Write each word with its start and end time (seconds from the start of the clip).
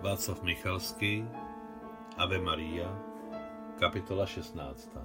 Václav 0.00 0.42
Michalský, 0.42 1.24
Ave 2.16 2.38
Maria, 2.38 3.02
kapitola 3.78 4.26
16. 4.26 4.96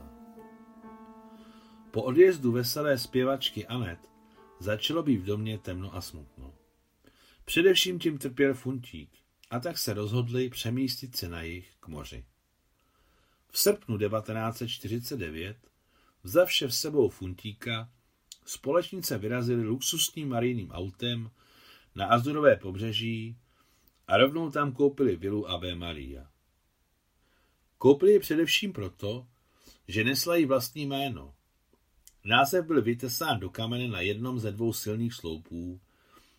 Po 1.91 2.03
odjezdu 2.03 2.51
veselé 2.51 2.97
zpěvačky 2.97 3.67
Anet 3.67 3.99
začalo 4.59 5.03
být 5.03 5.17
v 5.17 5.25
domě 5.25 5.57
temno 5.57 5.95
a 5.95 6.01
smutno. 6.01 6.53
Především 7.45 7.99
tím 7.99 8.17
trpěl 8.17 8.53
Funtík 8.53 9.09
a 9.49 9.59
tak 9.59 9.77
se 9.77 9.93
rozhodli 9.93 10.49
přemístit 10.49 11.15
se 11.15 11.29
na 11.29 11.41
jich 11.41 11.75
k 11.79 11.87
moři. 11.87 12.25
V 13.49 13.59
srpnu 13.59 13.97
1949, 13.97 15.57
vzavše 16.23 16.67
v 16.67 16.75
sebou 16.75 17.09
Funtíka, 17.09 17.89
společnice 18.45 19.17
vyrazili 19.17 19.63
luxusním 19.63 20.29
marijným 20.29 20.71
autem 20.71 21.31
na 21.95 22.05
Azurové 22.05 22.55
pobřeží 22.55 23.37
a 24.07 24.17
rovnou 24.17 24.51
tam 24.51 24.71
koupili 24.71 25.15
vilu 25.15 25.49
Ave 25.49 25.75
Maria. 25.75 26.27
Koupili 27.77 28.11
ji 28.11 28.19
především 28.19 28.73
proto, 28.73 29.27
že 29.87 30.03
nesla 30.03 30.35
jí 30.35 30.45
vlastní 30.45 30.85
jméno. 30.85 31.35
Název 32.25 32.65
byl 32.65 32.81
vytesán 32.81 33.39
do 33.39 33.49
kamene 33.49 33.87
na 33.87 34.01
jednom 34.01 34.39
ze 34.39 34.51
dvou 34.51 34.73
silných 34.73 35.13
sloupů, 35.13 35.81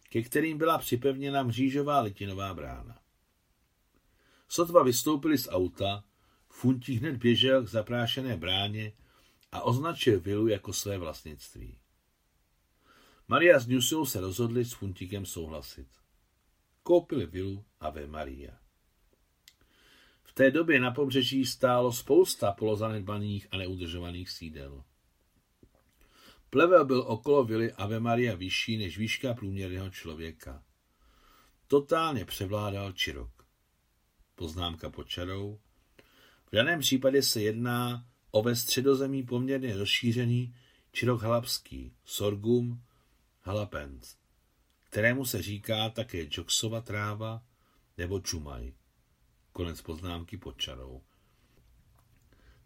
ke 0.09 0.23
kterým 0.23 0.59
byla 0.59 0.79
připevněna 0.79 1.43
mřížová 1.43 2.01
litinová 2.01 2.55
brána. 2.55 2.99
Sotva 4.49 4.83
vystoupili 4.83 5.39
z 5.39 5.49
auta, 5.51 6.05
Funtí 6.49 6.97
hned 6.97 7.17
běžel 7.17 7.65
k 7.65 7.69
zaprášené 7.69 8.37
bráně 8.37 8.93
a 9.53 9.63
označil 9.63 10.21
vilu 10.21 10.49
jako 10.49 10.73
své 10.73 10.99
vlastnictví. 10.99 11.79
Maria 13.29 13.59
s 13.59 13.67
Newsou 13.67 14.07
se 14.07 14.21
rozhodli 14.21 14.65
s 14.65 14.73
Funtíkem 14.73 15.27
souhlasit 15.27 16.04
koupili 16.85 17.27
vilu 17.27 17.65
Ave 17.81 18.07
Maria. 18.07 18.59
V 20.23 20.33
té 20.33 20.51
době 20.51 20.81
na 20.81 20.91
pobřeží 20.91 21.47
stálo 21.47 21.93
spousta 21.93 22.53
polozanedbaných 22.53 23.47
a 23.51 23.57
neudržovaných 23.57 24.31
sídel. 24.31 24.85
Plevel 26.51 26.85
byl 26.85 27.01
okolo 27.01 27.45
vily 27.45 27.73
Ave 27.73 28.01
Maria 28.01 28.35
vyšší 28.35 28.77
než 28.77 28.99
výška 28.99 29.35
průměrného 29.35 29.91
člověka. 29.91 30.63
Totálně 31.67 32.25
převládal 32.25 32.93
čirok. 32.93 33.47
Poznámka 34.35 34.91
pod 34.91 35.09
čarou. 35.09 35.61
V 36.47 36.55
daném 36.57 36.81
případě 36.81 37.23
se 37.23 37.43
jedná 37.43 38.07
o 38.31 38.43
ve 38.43 38.57
středozemí 38.57 39.23
poměrně 39.23 39.77
rozšířený 39.77 40.55
čirok 40.93 41.23
halapský, 41.23 41.93
sorghum 42.05 42.83
halapens 43.43 44.24
kterému 44.95 45.25
se 45.25 45.43
říká 45.43 45.91
také 45.91 46.27
Joksova 46.31 46.81
tráva 46.81 47.43
nebo 47.99 48.21
čumaj. 48.21 48.73
Konec 49.53 49.83
poznámky 49.83 50.37
pod 50.37 50.59
čarou. 50.59 51.03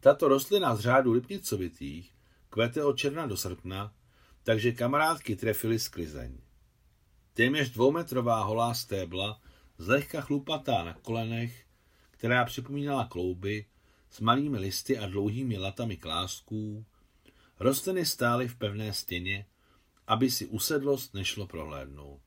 Tato 0.01 0.29
rostlina 0.29 0.77
z 0.77 0.81
řádu 0.81 1.13
lipnicovitých 1.13 2.15
kvete 2.51 2.85
od 2.85 2.99
června 2.99 3.27
do 3.27 3.37
srpna, 3.37 3.95
takže 4.43 4.73
kamarádky 4.73 5.37
trefily 5.37 5.79
sklizeň. 5.79 6.39
Téměř 7.33 7.71
dvoumetrová 7.71 8.45
holá 8.45 8.75
stébla, 8.75 9.41
zlehka 9.79 10.21
chlupatá 10.21 10.85
na 10.85 10.95
kolenech, 10.95 11.65
která 12.11 12.45
připomínala 12.45 13.05
klouby, 13.05 13.67
s 14.11 14.21
malými 14.21 14.59
listy 14.59 14.99
a 14.99 15.07
dlouhými 15.07 15.59
latami 15.59 15.97
klásků, 15.97 16.85
rostliny 17.61 18.07
stály 18.07 18.49
v 18.49 18.57
pevné 18.57 18.93
stěně, 18.93 19.47
aby 20.09 20.31
si 20.31 20.47
usedlost 20.47 21.15
nešlo 21.15 21.47
prohlédnout. 21.47 22.23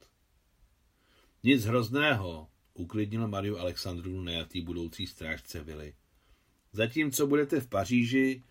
Nic 1.43 1.65
hrozného, 1.65 2.47
uklidnil 2.73 3.27
Mariu 3.27 3.57
Alexandru 3.57 4.21
nejatý 4.21 4.61
budoucí 4.61 5.07
strážce 5.07 5.63
vily. 5.63 5.93
Zatímco 6.71 7.27
budete 7.27 7.59
v 7.59 7.67
Paříži, 7.67 8.43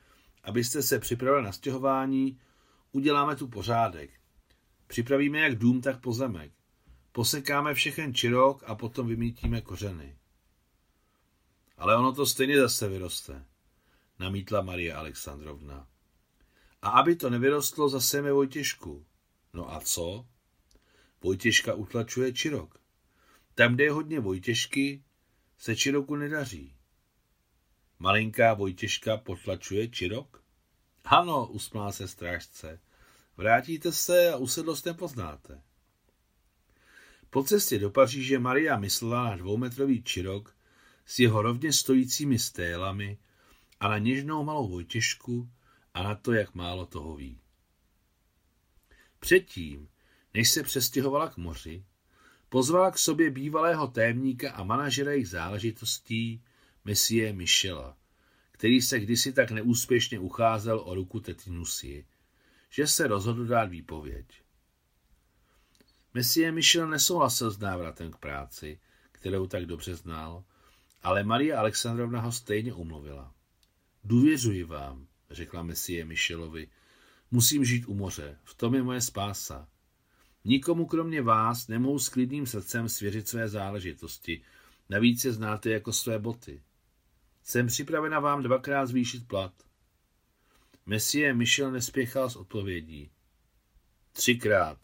abyste 0.42 0.82
se 0.82 0.98
připravili 0.98 1.44
na 1.44 1.52
stěhování, 1.52 2.40
uděláme 2.92 3.36
tu 3.36 3.48
pořádek. 3.48 4.10
Připravíme 4.86 5.38
jak 5.38 5.58
dům, 5.58 5.80
tak 5.80 6.00
pozemek. 6.00 6.52
Posekáme 7.12 7.74
všechen 7.74 8.14
čirok 8.14 8.62
a 8.66 8.74
potom 8.74 9.06
vymítíme 9.06 9.60
kořeny. 9.60 10.16
Ale 11.76 11.96
ono 11.96 12.12
to 12.12 12.26
stejně 12.26 12.60
zase 12.60 12.88
vyroste, 12.88 13.44
namítla 14.18 14.62
Marie 14.62 14.94
Alexandrovna. 14.94 15.86
A 16.82 16.88
aby 16.88 17.16
to 17.16 17.30
nevyrostlo, 17.30 17.88
zasejme 17.88 18.32
Vojtěžku. 18.32 19.06
No 19.52 19.74
a 19.74 19.80
co? 19.80 20.26
Vojtěžka 21.22 21.74
utlačuje 21.74 22.32
čirok. 22.32 22.80
Tam, 23.54 23.74
kde 23.74 23.84
je 23.84 23.90
hodně 23.90 24.20
Vojtěžky, 24.20 25.02
se 25.58 25.76
Čiroku 25.76 26.16
nedaří. 26.16 26.76
Malinká 27.98 28.54
Vojtěžka 28.54 29.16
potlačuje 29.16 29.88
Čirok? 29.88 30.44
Ano, 31.04 31.46
usmál 31.46 31.92
se 31.92 32.08
strážce. 32.08 32.80
Vrátíte 33.36 33.92
se 33.92 34.32
a 34.32 34.36
usedlost 34.36 34.86
nepoznáte. 34.86 35.62
Po 37.30 37.42
cestě 37.42 37.78
do 37.78 37.90
Paříže 37.90 38.38
Maria 38.38 38.78
myslela 38.78 39.24
na 39.24 39.36
dvoumetrový 39.36 40.02
Čirok 40.02 40.56
s 41.06 41.18
jeho 41.18 41.42
rovně 41.42 41.72
stojícími 41.72 42.38
stélami 42.38 43.18
a 43.80 43.88
na 43.88 43.98
něžnou 43.98 44.44
malou 44.44 44.68
Vojtěžku 44.68 45.50
a 45.94 46.02
na 46.02 46.14
to, 46.14 46.32
jak 46.32 46.54
málo 46.54 46.86
toho 46.86 47.16
ví. 47.16 47.40
Předtím, 49.30 49.88
než 50.34 50.50
se 50.50 50.62
přestěhovala 50.62 51.28
k 51.28 51.36
moři, 51.36 51.84
pozvala 52.48 52.90
k 52.90 52.98
sobě 52.98 53.30
bývalého 53.30 53.86
témníka 53.86 54.52
a 54.52 54.64
manažera 54.64 55.10
jejich 55.10 55.28
záležitostí, 55.28 56.42
Messie 56.84 57.32
Michela, 57.32 57.96
který 58.52 58.82
se 58.82 59.00
kdysi 59.00 59.32
tak 59.32 59.50
neúspěšně 59.50 60.18
ucházel 60.18 60.82
o 60.84 60.94
ruku 60.94 61.20
tety 61.20 61.50
Nusi, 61.50 62.06
že 62.70 62.86
se 62.86 63.06
rozhodl 63.06 63.46
dát 63.46 63.64
výpověď. 63.64 64.26
Messie 66.14 66.52
Michel 66.52 66.88
nesouhlasil 66.88 67.50
s 67.50 67.58
návratem 67.58 68.10
k 68.10 68.16
práci, 68.16 68.80
kterou 69.12 69.46
tak 69.46 69.66
dobře 69.66 69.94
znal, 69.94 70.44
ale 71.02 71.24
Maria 71.24 71.58
Alexandrovna 71.58 72.20
ho 72.20 72.32
stejně 72.32 72.74
umluvila. 72.74 73.34
Důvěřuji 74.04 74.64
vám, 74.64 75.06
řekla 75.30 75.62
Messie 75.62 76.04
Michelovi, 76.04 76.68
musím 77.30 77.64
žít 77.64 77.84
u 77.88 77.94
moře, 77.94 78.38
v 78.44 78.54
tom 78.54 78.74
je 78.74 78.82
moje 78.82 79.00
spása. 79.00 79.68
Nikomu 80.44 80.86
kromě 80.86 81.22
vás 81.22 81.68
nemohu 81.68 81.98
s 81.98 82.08
klidným 82.08 82.46
srdcem 82.46 82.88
svěřit 82.88 83.28
své 83.28 83.48
záležitosti, 83.48 84.42
navíc 84.88 85.24
je 85.24 85.32
znáte 85.32 85.70
jako 85.70 85.92
své 85.92 86.18
boty. 86.18 86.62
Jsem 87.42 87.66
připravena 87.66 88.20
vám 88.20 88.42
dvakrát 88.42 88.86
zvýšit 88.86 89.28
plat. 89.28 89.52
Messie 90.86 91.34
Michel 91.34 91.72
nespěchal 91.72 92.30
s 92.30 92.36
odpovědí. 92.36 93.10
Třikrát. 94.12 94.78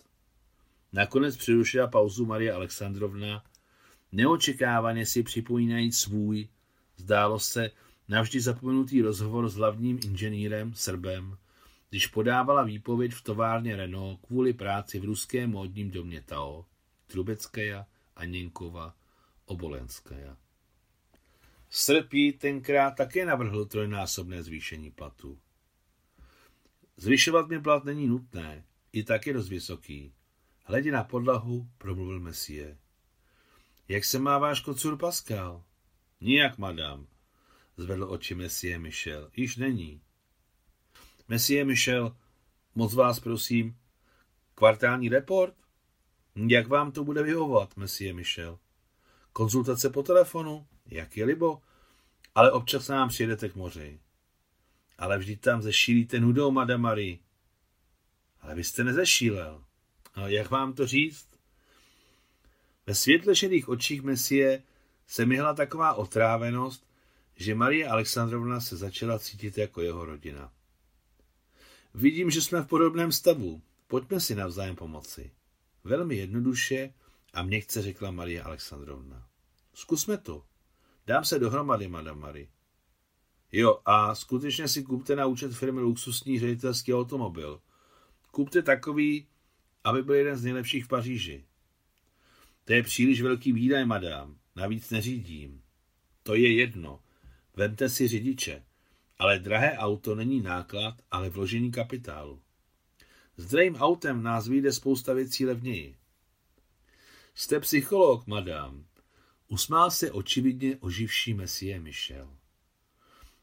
Nakonec 0.92 1.36
přerušila 1.36 1.86
pauzu 1.86 2.26
Marie 2.26 2.52
Alexandrovna, 2.52 3.44
neočekávaně 4.12 5.06
si 5.06 5.22
připomínají 5.22 5.92
svůj, 5.92 6.48
zdálo 6.96 7.38
se, 7.38 7.70
navždy 8.08 8.40
zapomenutý 8.40 9.02
rozhovor 9.02 9.48
s 9.48 9.54
hlavním 9.54 10.00
inženýrem, 10.04 10.74
Srbem, 10.74 11.36
když 11.96 12.06
podávala 12.06 12.62
výpověď 12.62 13.12
v 13.12 13.22
továrně 13.22 13.76
Renault 13.76 14.20
kvůli 14.26 14.52
práci 14.52 15.00
v 15.00 15.04
ruském 15.04 15.50
módním 15.50 15.90
domě 15.90 16.22
Tao, 16.22 16.66
Trubeckaja, 17.06 17.86
Aněnkova, 18.16 18.94
Obolenskaja. 19.44 20.36
Srpí 21.70 22.32
tenkrát 22.32 22.90
také 22.90 23.26
navrhl 23.26 23.64
trojnásobné 23.64 24.42
zvýšení 24.42 24.90
platu. 24.90 25.38
Zvyšovat 26.96 27.48
mi 27.48 27.60
plat 27.60 27.84
není 27.84 28.06
nutné, 28.06 28.64
i 28.92 29.04
tak 29.04 29.26
je 29.26 29.32
dost 29.32 29.48
vysoký. 29.48 30.12
Hledě 30.64 30.92
na 30.92 31.04
podlahu, 31.04 31.68
promluvil 31.78 32.20
Messie. 32.20 32.78
Jak 33.88 34.04
se 34.04 34.18
má 34.18 34.38
váš 34.38 34.60
kocur 34.60 34.98
Pascal? 34.98 35.65
Nijak, 36.21 36.59
madam, 36.59 37.06
zvedl 37.76 38.04
oči 38.10 38.34
Messie 38.34 38.78
Michel. 38.78 39.30
Již 39.36 39.56
není. 39.56 40.00
Messie 41.28 41.64
Michel, 41.64 42.16
moc 42.74 42.94
vás 42.94 43.20
prosím, 43.20 43.76
kvartální 44.54 45.08
report? 45.08 45.54
Jak 46.36 46.68
vám 46.68 46.92
to 46.92 47.04
bude 47.04 47.22
vyhovovat, 47.22 47.76
Messie 47.76 48.14
Michel? 48.14 48.58
Konzultace 49.32 49.90
po 49.90 50.02
telefonu? 50.02 50.66
Jak 50.86 51.16
je 51.16 51.24
libo? 51.24 51.62
Ale 52.34 52.52
občas 52.52 52.88
nám 52.88 53.08
přijedete 53.08 53.48
k 53.48 53.54
moři. 53.54 54.00
Ale 54.98 55.18
vždyť 55.18 55.40
tam 55.40 55.62
zešílíte 55.62 56.20
nudou, 56.20 56.50
Madame 56.50 56.82
Marie. 56.82 57.18
Ale 58.40 58.54
vy 58.54 58.64
jste 58.64 58.84
nezešílel. 58.84 59.64
No, 60.16 60.28
jak 60.28 60.50
vám 60.50 60.72
to 60.72 60.86
říct? 60.86 61.28
Ve 62.86 62.94
světle 62.94 63.36
šedých 63.36 63.68
očích 63.68 64.02
Messie 64.02 64.62
se 65.06 65.26
myhla 65.26 65.54
taková 65.54 65.94
otrávenost, 65.94 66.86
že 67.36 67.54
Marie 67.54 67.88
Alexandrovna 67.88 68.60
se 68.60 68.76
začala 68.76 69.18
cítit 69.18 69.58
jako 69.58 69.82
jeho 69.82 70.04
rodina. 70.04 70.52
Vidím, 71.97 72.31
že 72.31 72.43
jsme 72.43 72.60
v 72.60 72.66
podobném 72.66 73.13
stavu. 73.13 73.63
Pojďme 73.87 74.21
si 74.21 74.34
navzájem 74.34 74.77
pomoci. 74.77 75.31
Velmi 75.84 76.16
jednoduše 76.16 76.95
a 77.33 77.43
měkce 77.43 77.83
řekla 77.83 78.10
Maria 78.10 78.45
Alexandrovna. 78.45 79.28
Zkusme 79.75 80.19
to. 80.19 80.45
Dám 81.07 81.25
se 81.25 81.39
dohromady, 81.39 81.89
madame 81.89 82.21
Marie. 82.21 82.48
Jo, 83.53 83.81
a 83.84 84.15
skutečně 84.15 84.69
si 84.69 84.83
kupte 84.83 85.16
na 85.16 85.27
účet 85.27 85.54
firmy 85.54 85.81
luxusní 85.81 86.39
ředitelský 86.39 86.95
automobil. 86.95 87.60
Kupte 88.31 88.63
takový, 88.63 89.27
aby 89.84 90.03
byl 90.03 90.15
jeden 90.15 90.37
z 90.37 90.45
nejlepších 90.45 90.84
v 90.84 90.89
Paříži. 90.89 91.45
To 92.65 92.72
je 92.72 92.83
příliš 92.83 93.22
velký 93.22 93.53
výdaj, 93.53 93.84
madám. 93.84 94.39
Navíc 94.57 94.91
neřídím. 94.91 95.63
To 96.22 96.34
je 96.34 96.54
jedno. 96.54 97.01
Vemte 97.54 97.89
si 97.89 98.09
řidiče. 98.09 98.65
Ale 99.18 99.39
drahé 99.39 99.78
auto 99.78 100.15
není 100.15 100.41
náklad, 100.41 100.95
ale 101.10 101.30
vložení 101.30 101.71
kapitálu. 101.71 102.42
S 103.36 103.47
drahým 103.47 103.77
autem 103.77 104.22
nás 104.22 104.48
vyjde 104.48 104.72
spousta 104.72 105.13
věcí 105.13 105.47
levněji. 105.47 105.97
Jste 107.34 107.60
psycholog, 107.60 108.27
madám. 108.27 108.86
Usmál 109.48 109.91
se 109.91 110.13
očividně 110.13 110.77
oživší 110.77 111.34
mesie 111.34 111.80
Michel. 111.80 112.36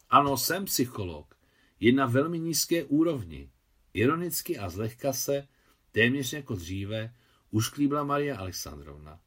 Ano, 0.09 0.37
jsem 0.37 0.65
psycholog. 0.65 1.37
Je 1.79 1.93
na 1.93 2.05
velmi 2.05 2.39
nízké 2.39 2.83
úrovni. 2.83 3.51
Ironicky 3.93 4.57
a 4.57 4.69
zlehka 4.69 5.13
se, 5.13 5.47
téměř 5.91 6.33
jako 6.33 6.55
dříve, 6.55 7.15
ušklíbla 7.51 8.03
Maria 8.03 8.37
Alexandrovna. 8.37 9.19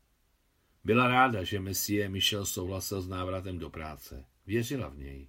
Byla 0.85 1.09
ráda, 1.09 1.45
že 1.45 1.61
Messie 1.61 2.09
Michel 2.09 2.47
souhlasil 2.47 3.03
s 3.03 3.09
návratem 3.09 3.59
do 3.59 3.71
práce. 3.71 4.25
Věřila 4.47 4.89
v 4.89 4.99
něj. 4.99 5.29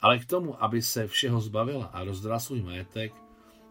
Ale 0.00 0.18
k 0.18 0.26
tomu, 0.26 0.64
aby 0.64 0.82
se 0.82 1.06
všeho 1.06 1.40
zbavila 1.40 1.86
a 1.86 2.04
rozdala 2.04 2.38
svůj 2.38 2.62
majetek, 2.62 3.12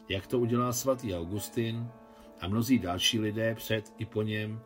jak 0.09 0.27
to 0.27 0.39
udělal 0.39 0.74
svatý 0.74 1.15
Augustin 1.15 1.91
a 2.41 2.47
mnozí 2.47 2.79
další 2.79 3.19
lidé 3.19 3.56
před 3.56 3.94
i 3.97 4.06
po 4.06 4.21
něm, 4.21 4.62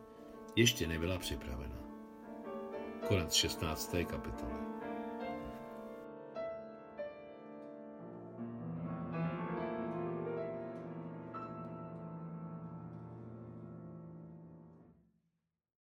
ještě 0.56 0.86
nebyla 0.86 1.18
připravena. 1.18 1.76
Konec 3.08 3.34
16. 3.34 3.94
kapitoly. 4.06 4.71